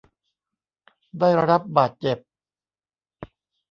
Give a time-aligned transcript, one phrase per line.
[1.19, 2.17] ได้รับบาดเจ็บ